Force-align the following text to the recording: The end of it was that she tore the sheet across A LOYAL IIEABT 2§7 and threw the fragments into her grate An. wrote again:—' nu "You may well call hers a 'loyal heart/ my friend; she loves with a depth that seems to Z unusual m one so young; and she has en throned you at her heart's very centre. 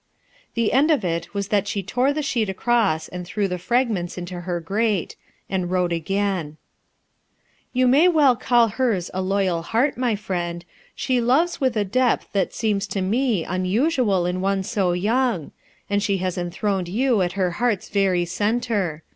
The 0.55 0.73
end 0.73 0.89
of 0.89 1.05
it 1.05 1.31
was 1.35 1.49
that 1.49 1.67
she 1.67 1.83
tore 1.83 2.11
the 2.11 2.23
sheet 2.23 2.49
across 2.49 3.07
A 3.07 3.11
LOYAL 3.11 3.17
IIEABT 3.17 3.17
2§7 3.17 3.17
and 3.19 3.27
threw 3.27 3.47
the 3.47 3.57
fragments 3.59 4.17
into 4.17 4.41
her 4.41 4.59
grate 4.59 5.15
An. 5.47 5.69
wrote 5.69 5.93
again:—' 5.93 6.45
nu 6.47 6.55
"You 7.81 7.87
may 7.87 8.07
well 8.07 8.35
call 8.35 8.69
hers 8.69 9.11
a 9.13 9.21
'loyal 9.21 9.61
heart/ 9.61 9.99
my 9.99 10.15
friend; 10.15 10.65
she 10.95 11.21
loves 11.21 11.61
with 11.61 11.77
a 11.77 11.85
depth 11.85 12.33
that 12.33 12.51
seems 12.51 12.87
to 12.87 12.99
Z 13.07 13.43
unusual 13.47 14.25
m 14.25 14.41
one 14.41 14.63
so 14.63 14.93
young; 14.93 15.51
and 15.87 16.01
she 16.01 16.17
has 16.17 16.35
en 16.35 16.49
throned 16.49 16.89
you 16.89 17.21
at 17.21 17.33
her 17.33 17.51
heart's 17.51 17.89
very 17.89 18.25
centre. 18.25 19.03